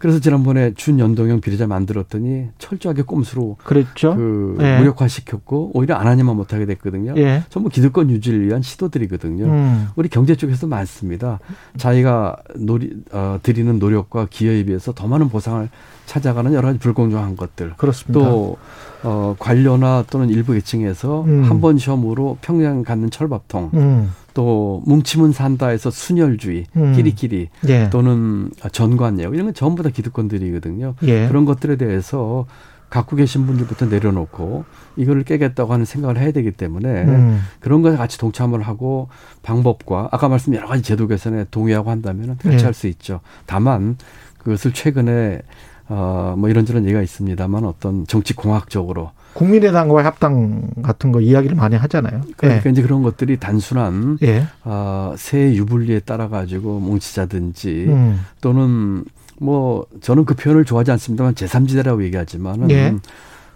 그래서 0.02 0.18
지난번에 0.18 0.74
준연동형 0.74 1.40
비례자 1.40 1.68
만들었더니 1.68 2.48
철저하게 2.58 3.02
꼼수로 3.02 3.56
그랬죠. 3.62 4.16
그 4.16 4.56
예. 4.60 4.78
무력화시켰고 4.78 5.70
오히려 5.74 5.94
안 5.94 6.08
하냐만 6.08 6.34
못하게 6.34 6.66
됐거든요. 6.66 7.14
예. 7.18 7.44
전부 7.50 7.68
기득권 7.68 8.10
유지를 8.10 8.44
위한 8.44 8.62
시도들이거든요. 8.62 9.44
음. 9.44 9.88
우리 9.94 10.08
경제 10.08 10.34
쪽에서 10.34 10.66
많습니다. 10.66 11.38
자기가 11.76 12.34
노리, 12.56 12.96
어, 13.12 13.38
드리는 13.44 13.78
노력과 13.78 14.26
기여에 14.28 14.64
비해서 14.64 14.92
더 14.92 15.06
많은 15.06 15.28
보상을 15.28 15.68
찾아가는 16.06 16.52
여러 16.52 16.66
가지 16.66 16.80
불공정한 16.80 17.36
것들. 17.36 17.74
그렇습니다. 17.76 18.18
또 18.18 18.56
어, 19.04 19.36
관료나 19.38 20.04
또는 20.10 20.30
일부 20.30 20.52
계층에서 20.52 21.22
음. 21.22 21.44
한번 21.44 21.78
시험으로 21.78 22.38
평양 22.40 22.82
갖는 22.82 23.10
철밥통, 23.10 23.70
음. 23.74 24.12
또 24.34 24.82
뭉치면 24.86 25.32
산다에서 25.32 25.90
순혈주의, 25.90 26.66
음. 26.76 26.94
끼리끼리 26.94 27.48
예. 27.68 27.90
또는 27.90 28.50
전관예우 28.72 29.34
이런 29.34 29.46
건 29.46 29.54
전부 29.54 29.82
다 29.82 29.90
기득권들이거든요. 29.90 30.94
예. 31.02 31.28
그런 31.28 31.44
것들에 31.44 31.76
대해서 31.76 32.46
갖고 32.92 33.16
계신 33.16 33.46
분들부터 33.46 33.86
내려놓고 33.86 34.66
이거를 34.96 35.24
깨겠다고 35.24 35.72
하는 35.72 35.86
생각을 35.86 36.18
해야 36.18 36.30
되기 36.30 36.50
때문에 36.50 37.04
음. 37.04 37.40
그런 37.58 37.80
것에 37.80 37.96
같이 37.96 38.18
동참을 38.18 38.60
하고 38.60 39.08
방법과 39.42 40.10
아까 40.12 40.28
말씀 40.28 40.54
여러 40.54 40.68
가지 40.68 40.82
제도 40.82 41.06
개선에 41.06 41.46
동의하고 41.50 41.90
한다면 41.90 42.36
같이 42.36 42.58
네. 42.58 42.62
할수 42.62 42.88
있죠. 42.88 43.20
다만 43.46 43.96
그것을 44.36 44.74
최근에 44.74 45.40
어 45.94 46.34
뭐 46.36 46.48
이런저런 46.48 46.84
얘기가 46.84 47.02
있습니다만 47.02 47.64
어떤 47.64 48.06
정치 48.06 48.34
공학적으로 48.34 49.10
국민의당과의 49.34 50.04
합당 50.04 50.68
같은 50.82 51.12
거 51.12 51.20
이야기를 51.20 51.56
많이 51.56 51.76
하잖아요. 51.76 52.22
그러니까 52.36 52.70
이제 52.70 52.82
그런 52.82 53.02
것들이 53.02 53.38
단순한 53.38 54.18
예. 54.22 54.26
예. 54.28 54.46
어 54.64 55.14
새 55.16 55.54
유불리에 55.54 56.00
따라 56.00 56.28
가지고 56.28 56.80
뭉치자든지 56.80 57.86
음. 57.88 58.20
또는 58.40 59.04
뭐 59.40 59.84
저는 60.00 60.24
그 60.24 60.34
표현을 60.34 60.64
좋아하지 60.64 60.90
않습니다만 60.92 61.34
제3지대라고 61.34 62.02
얘기하지만은 62.04 62.70
예. 62.70 62.94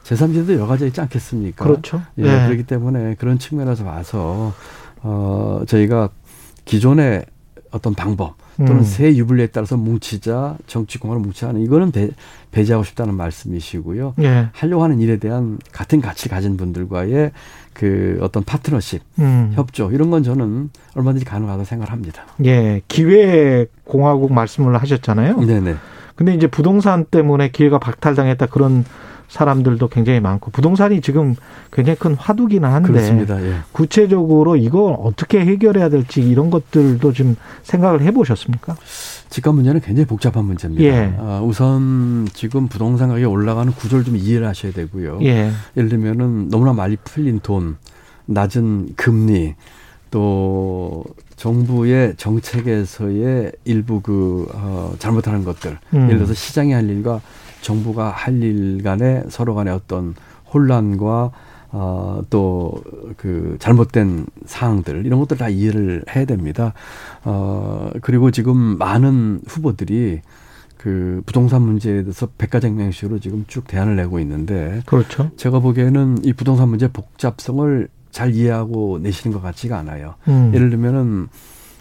제3지대도 0.04 0.52
여러 0.54 0.66
가지 0.66 0.86
있지 0.86 1.00
않겠습니까? 1.00 1.64
그렇죠. 1.64 2.02
예, 2.18 2.22
예. 2.24 2.46
그렇기 2.46 2.64
때문에 2.64 3.14
그런 3.14 3.38
측면에서 3.38 3.84
봐서 3.84 4.52
어 5.02 5.62
저희가 5.66 6.10
기존의 6.66 7.24
어떤 7.70 7.94
방법 7.94 8.34
또는 8.56 8.78
음. 8.78 8.82
새 8.82 9.14
유불리에 9.14 9.48
따라서 9.48 9.76
뭉치자 9.76 10.56
정치 10.66 10.98
공화를 10.98 11.20
뭉치자는 11.22 11.60
이거는 11.60 11.90
배, 11.92 12.08
배제하고 12.52 12.84
싶다는 12.84 13.14
말씀이시고요. 13.14 14.14
예. 14.20 14.48
하려고 14.52 14.82
하는 14.82 15.00
일에 15.00 15.18
대한 15.18 15.58
같은 15.72 16.00
가치 16.00 16.28
가진 16.28 16.56
분들과의 16.56 17.32
그 17.74 18.18
어떤 18.22 18.42
파트너십, 18.44 19.02
음. 19.18 19.52
협조 19.54 19.90
이런 19.92 20.10
건 20.10 20.22
저는 20.22 20.70
얼마든지 20.94 21.26
가능하다고 21.26 21.64
생각합니다. 21.64 22.22
예. 22.46 22.80
기회 22.88 23.66
공화국 23.84 24.32
말씀을 24.32 24.80
하셨잖아요. 24.80 25.40
네네. 25.40 25.74
근데 26.14 26.34
이제 26.34 26.46
부동산 26.46 27.04
때문에 27.04 27.50
기회가 27.50 27.78
박탈당했다 27.78 28.46
그런 28.46 28.86
사람들도 29.28 29.88
굉장히 29.88 30.20
많고 30.20 30.50
부동산이 30.50 31.00
지금 31.00 31.34
굉장히 31.72 31.98
큰 31.98 32.14
화두기는 32.14 32.68
한데 32.68 32.88
그렇습니다. 32.92 33.42
예. 33.42 33.56
구체적으로 33.72 34.56
이걸 34.56 34.96
어떻게 34.98 35.40
해결해야 35.40 35.88
될지 35.88 36.20
이런 36.20 36.50
것들도 36.50 37.12
좀 37.12 37.36
생각을 37.62 38.02
해보셨습니까? 38.02 38.76
집값 39.28 39.54
문제는 39.54 39.80
굉장히 39.80 40.06
복잡한 40.06 40.44
문제입니다. 40.44 40.84
예. 40.84 41.14
아, 41.18 41.40
우선 41.42 42.28
지금 42.32 42.68
부동산 42.68 43.08
가격이 43.08 43.24
올라가는 43.24 43.70
구조를 43.72 44.04
좀 44.04 44.16
이해를 44.16 44.46
하셔야 44.46 44.72
되고요. 44.72 45.18
예. 45.22 45.50
예를 45.76 45.88
들면은 45.88 46.48
너무나 46.48 46.72
많이 46.72 46.96
풀린 46.96 47.40
돈, 47.42 47.76
낮은 48.26 48.94
금리, 48.96 49.54
또 50.10 51.04
정부의 51.36 52.14
정책에서의 52.16 53.52
일부 53.64 54.00
그 54.00 54.46
어, 54.54 54.94
잘못하는 54.98 55.44
것들, 55.44 55.78
음. 55.94 56.04
예를 56.04 56.18
들어서 56.18 56.32
시장이 56.32 56.72
할 56.72 56.88
일과 56.88 57.20
정부가 57.66 58.10
할 58.10 58.42
일 58.42 58.82
간에 58.82 59.24
서로 59.28 59.54
간에 59.54 59.70
어떤 59.70 60.14
혼란과 60.54 61.32
어, 61.72 62.22
또, 62.30 62.80
그, 63.16 63.56
잘못된 63.58 64.26
사항들, 64.46 65.04
이런 65.04 65.18
것들 65.18 65.36
다 65.36 65.48
이해를 65.48 66.04
해야 66.14 66.24
됩니다. 66.24 66.72
어, 67.24 67.90
그리고 68.02 68.30
지금 68.30 68.56
많은 68.78 69.40
후보들이 69.46 70.20
그 70.78 71.22
부동산 71.26 71.62
문제에 71.62 72.02
대해서 72.02 72.28
백과장명식으로 72.38 73.18
지금 73.18 73.44
쭉 73.48 73.66
대안을 73.66 73.96
내고 73.96 74.20
있는데, 74.20 74.80
그렇죠. 74.86 75.30
제가 75.36 75.58
보기에는 75.58 76.18
이 76.24 76.32
부동산 76.32 76.68
문제 76.68 76.88
복잡성을 76.88 77.88
잘 78.10 78.34
이해하고 78.34 79.00
내시는 79.02 79.36
것 79.36 79.42
같지가 79.42 79.76
않아요. 79.78 80.14
음. 80.28 80.52
예를 80.54 80.70
들면은 80.70 81.28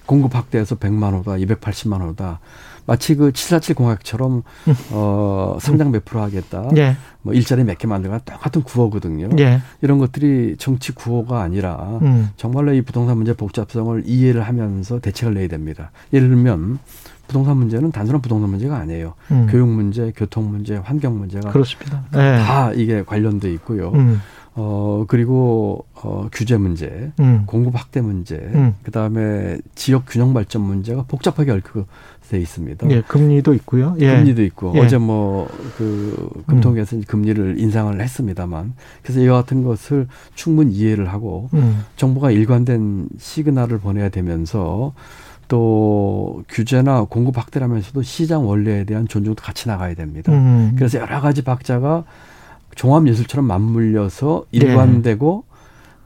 공급 0.07 0.35
확대해서 0.35 0.75
100만 0.75 1.13
호다, 1.13 1.33
280만 1.33 2.01
호다. 2.01 2.39
마치 2.85 3.15
그 3.15 3.31
747 3.31 3.75
공약처럼 3.75 4.43
어 4.91 5.57
성장 5.59 5.91
몇 5.91 6.05
프로 6.05 6.21
하겠다. 6.21 6.69
예. 6.77 6.95
뭐 7.21 7.33
일자리 7.33 7.63
몇 7.63 7.77
개 7.77 7.87
만들거나 7.87 8.21
똑같은 8.23 8.61
구호거든요. 8.63 9.29
예. 9.39 9.61
이런 9.81 9.97
것들이 9.97 10.55
정치 10.57 10.91
구호가 10.93 11.41
아니라 11.41 11.99
음. 12.03 12.29
정말로 12.37 12.73
이 12.73 12.81
부동산 12.81 13.17
문제 13.17 13.33
복잡성을 13.33 14.03
이해를 14.05 14.43
하면서 14.43 14.99
대책을 14.99 15.33
내야 15.33 15.47
됩니다. 15.47 15.91
예를 16.13 16.29
들면 16.29 16.79
부동산 17.27 17.57
문제는 17.57 17.91
단순한 17.91 18.21
부동산 18.21 18.51
문제가 18.51 18.77
아니에요. 18.77 19.15
음. 19.31 19.47
교육 19.49 19.67
문제, 19.67 20.13
교통 20.15 20.51
문제, 20.51 20.75
환경 20.77 21.17
문제가 21.17 21.49
그렇습니다. 21.51 22.03
예. 22.13 22.37
다 22.45 22.71
이게 22.73 23.03
관련돼 23.03 23.51
있고요. 23.53 23.89
음. 23.93 24.21
어, 24.55 25.05
그리고, 25.07 25.85
어, 25.95 26.27
규제 26.31 26.57
문제, 26.57 27.11
음. 27.19 27.43
공급 27.45 27.75
확대 27.75 28.01
문제, 28.01 28.35
음. 28.37 28.73
그 28.83 28.91
다음에 28.91 29.57
지역 29.75 30.05
균형 30.07 30.33
발전 30.33 30.61
문제가 30.61 31.03
복잡하게 31.03 31.51
얽혀져 31.51 31.85
있습니다. 32.33 32.89
예, 32.89 33.01
금리도 33.01 33.53
있고요. 33.55 33.95
예. 33.99 34.15
금리도 34.15 34.43
있고 34.43 34.73
예. 34.75 34.79
어제 34.79 34.97
뭐 34.97 35.47
그 35.77 36.43
금통위에서 36.47 36.97
금리를 37.07 37.59
인상을 37.59 37.99
했습니다만 38.01 38.73
그래서 39.03 39.19
이와 39.19 39.41
같은 39.41 39.63
것을 39.63 40.07
충분히 40.35 40.73
이해를 40.73 41.11
하고 41.11 41.49
음. 41.53 41.83
정부가 41.97 42.31
일관된 42.31 43.09
시그널을 43.17 43.79
보내야 43.79 44.09
되면서 44.09 44.93
또 45.47 46.43
규제나 46.49 47.03
공급 47.03 47.37
확대라면서도 47.37 48.01
시장 48.01 48.47
원리에 48.47 48.85
대한 48.85 49.07
존중도 49.07 49.41
같이 49.41 49.67
나가야 49.67 49.93
됩니다. 49.93 50.31
음. 50.31 50.73
그래서 50.75 50.99
여러 50.99 51.21
가지 51.21 51.43
박자가 51.43 52.03
종합 52.75 53.07
예술처럼 53.07 53.45
맞물려서 53.45 54.45
네. 54.51 54.59
일관되고 54.59 55.45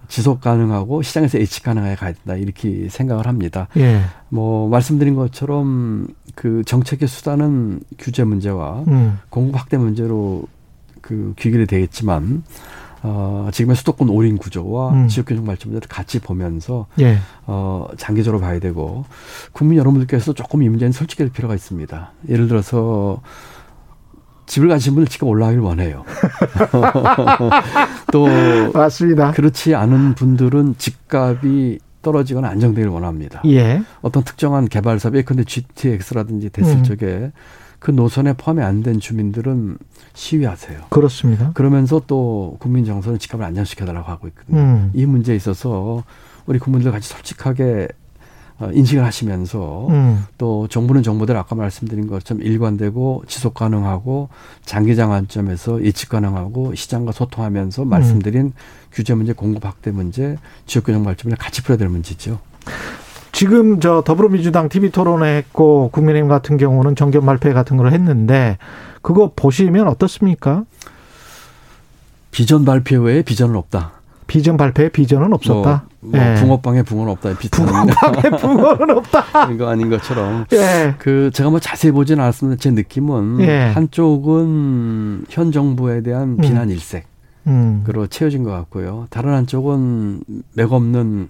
지속 0.08 0.42
가능하고 0.42 1.04
시장에서 1.04 1.40
예측 1.40 1.64
가능하게 1.64 1.96
가야 1.96 2.14
된다 2.14 2.36
이렇게 2.36 2.90
생각을 2.90 3.28
합니다. 3.28 3.68
예. 3.78 4.02
뭐 4.30 4.68
말씀드린 4.70 5.16
것처럼 5.16 6.08
그 6.36 6.64
정책의 6.66 7.08
수단은 7.08 7.82
규제 7.98 8.24
문제와 8.24 8.84
음. 8.88 9.20
공급 9.30 9.58
확대 9.60 9.78
문제로 9.78 10.46
그 11.02 11.34
귀결이 11.38 11.68
되겠지만 11.68 12.44
어 13.02 13.50
지금의 13.54 13.78
수도권 13.78 14.10
올인 14.10 14.38
구조와 14.38 14.94
음. 14.94 15.08
지역 15.08 15.28
균형 15.28 15.46
발전 15.46 15.72
문제를 15.72 15.88
같이 15.88 16.20
보면서 16.20 16.88
예. 17.00 17.18
어 17.46 17.88
장기적으로 17.98 18.42
봐야 18.42 18.60
되고 18.60 19.06
국민 19.54 19.78
여러분들께서 19.78 20.34
조금 20.34 20.64
이 20.64 20.70
문제는 20.70 20.92
솔직할 20.92 21.30
필요가 21.30 21.54
있습니다. 21.54 22.12
예를 22.30 22.48
들어서 22.48 23.22
집을 24.50 24.68
가신 24.68 24.96
분들 24.96 25.08
집값 25.10 25.30
올라가길 25.30 25.60
원해요. 25.60 26.04
또 28.12 28.28
맞습니다. 28.74 29.32
그렇지 29.32 29.76
않은 29.76 30.16
분들은 30.16 30.76
집값이 30.78 31.80
떨어지거나 32.02 32.48
안정되길 32.50 32.90
원합니다. 32.90 33.42
예. 33.46 33.82
어떤 34.02 34.24
특정한 34.24 34.68
개발 34.68 35.00
사업, 35.00 35.16
예컨대 35.16 35.44
GTX라든지 35.44 36.50
됐을 36.50 36.78
음. 36.78 36.84
적에 36.84 37.32
그 37.78 37.92
노선에 37.92 38.34
포함이 38.34 38.62
안 38.64 38.82
된 38.84 39.00
주민들은 39.00 39.78
시위하세요. 40.14 40.80
그렇습니다. 40.90 41.52
그러면서 41.54 42.02
또 42.08 42.58
국민 42.60 42.86
정서는 42.86 43.20
집값을 43.20 43.46
안정시켜달라고 43.46 44.10
하고 44.10 44.28
있거든요. 44.30 44.60
음. 44.60 44.92
이 44.94 45.06
문제에 45.06 45.36
있어서 45.36 46.04
우리 46.46 46.58
국민들 46.58 46.92
같이 46.92 47.08
솔직하게 47.10 47.88
어, 47.92 47.99
인식을 48.74 49.04
하시면서 49.04 49.88
음. 49.90 50.26
또 50.38 50.68
정부는 50.68 51.02
정부대로 51.04 51.40
아까 51.40 51.56
말씀드린 51.56 52.08
것처럼 52.08 52.44
일관되고 52.44 53.24
지속 53.28 53.54
가능하고 53.54 54.30
장기장 54.66 55.10
관점에서 55.10 55.84
예측 55.84 56.10
가능하고 56.10 56.76
시장과 56.76 57.14
소통하면서 57.14 57.84
음. 57.84 57.90
말씀드린 57.90 58.54
규제 58.92 59.14
문제, 59.16 59.34
공급 59.34 59.66
확대 59.66 59.92
문제, 59.92 60.38
지역 60.66 60.86
균형 60.86 61.04
발전을 61.04 61.38
같이 61.38 61.64
풀어야 61.64 61.78
될 61.78 61.90
문제죠. 61.90 62.40
지금 63.32 63.80
저 63.80 64.04
더불어민주당 64.06 64.68
TV 64.68 64.90
토론회 64.90 65.38
했고 65.38 65.90
국민의힘 65.94 66.28
같은 66.28 66.58
경우는 66.58 66.96
정견 66.96 67.26
발표 67.26 67.54
같은 67.54 67.78
걸 67.78 67.94
했는데 67.94 68.58
그거 69.02 69.32
보시면 69.36 69.88
어떻습니까? 69.88 70.66
비전 72.32 72.66
발표 72.66 73.02
외에 73.02 73.22
비전은 73.22 73.56
없다. 73.56 73.99
비전 74.30 74.58
발표에 74.58 74.90
비전은 74.90 75.34
없었다. 75.34 75.86
뭐, 76.00 76.12
뭐 76.12 76.20
예. 76.20 76.36
붕어빵에 76.36 76.84
붕어는 76.84 77.12
없다. 77.14 77.34
붕어빵에 77.34 78.30
붕어는 78.38 78.98
없다. 78.98 79.52
이거 79.52 79.68
아닌 79.68 79.90
것처럼 79.90 80.46
예. 80.54 80.94
그 81.00 81.32
제가 81.34 81.50
뭐 81.50 81.60
자세히 81.60 81.92
보지는 81.92 82.24
않았습니다. 82.24 82.60
제 82.62 82.72
느낌은 82.72 83.42
예. 83.42 83.72
한쪽은 83.74 85.26
현 85.30 85.52
정부에 85.52 86.02
대한 86.02 86.38
비난 86.38 86.70
일색 86.70 87.08
음. 87.48 87.82
그로 87.86 88.06
채워진 88.08 88.44
것 88.44 88.52
같고요. 88.52 89.08
다른 89.10 89.34
한쪽은 89.34 90.22
맥없는 90.54 91.28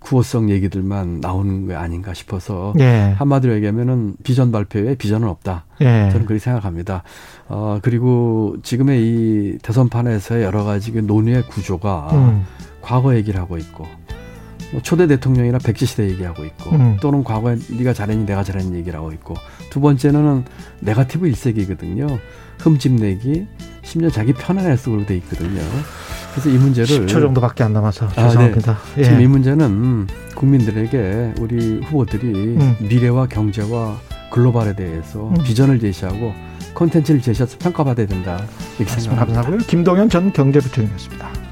구호성 0.00 0.50
얘기들만 0.50 1.20
나오는 1.20 1.66
게 1.66 1.74
아닌가 1.74 2.14
싶어서 2.14 2.72
예. 2.78 3.14
한마디로 3.18 3.54
얘기하면은 3.54 4.14
비전 4.22 4.52
발표에 4.52 4.94
비전은 4.94 5.28
없다. 5.28 5.64
예. 5.80 6.08
저는 6.10 6.26
그렇게 6.26 6.38
생각합니다. 6.38 7.02
어 7.48 7.78
그리고 7.82 8.56
지금의 8.62 9.02
이 9.02 9.58
대선판에서의 9.62 10.44
여러 10.44 10.64
가지 10.64 10.92
그 10.92 10.98
논의의 10.98 11.46
구조가 11.46 12.10
음. 12.12 12.44
과거 12.80 13.14
얘기를 13.14 13.40
하고 13.40 13.58
있고 13.58 13.86
뭐 14.72 14.82
초대 14.82 15.06
대통령이나 15.06 15.58
백제 15.58 15.86
시대 15.86 16.08
얘기하고 16.08 16.44
있고 16.44 16.70
음. 16.70 16.96
또는 17.00 17.24
과거에 17.24 17.56
네가 17.70 17.92
잘했니 17.92 18.26
내가 18.26 18.44
잘했니 18.44 18.76
얘기를 18.76 18.98
하고 18.98 19.12
있고 19.12 19.34
두 19.70 19.80
번째는 19.80 20.44
네가티브 20.80 21.26
일색이거든요. 21.26 22.06
흠집 22.58 22.92
내기 22.92 23.46
심지어 23.88 24.10
자기 24.10 24.34
편안할 24.34 24.76
속으로 24.76 25.06
돼 25.06 25.16
있거든요. 25.16 25.62
그래서 26.32 26.50
이 26.50 26.58
문제를 26.58 27.06
10초 27.06 27.08
정도밖에 27.08 27.64
안 27.64 27.72
남아서 27.72 28.04
아, 28.04 28.08
네. 28.10 28.22
죄송합니다. 28.28 28.78
예. 28.98 29.04
지금 29.04 29.20
이 29.22 29.26
문제는 29.26 30.06
국민들에게 30.34 31.34
우리 31.40 31.80
후보들이 31.80 32.26
음. 32.58 32.76
미래와 32.80 33.28
경제와 33.28 33.98
글로벌에 34.30 34.74
대해서 34.74 35.28
음. 35.28 35.42
비전을 35.42 35.80
제시하고 35.80 36.34
콘텐츠를 36.74 37.22
제시해서 37.22 37.56
평가받아야 37.58 38.06
된다 38.06 38.44
이렇게 38.78 39.00
생각합니다. 39.00 39.40
감사하고요. 39.40 39.66
김동현 39.66 40.10
전 40.10 40.34
경제부총리였습니다. 40.34 41.47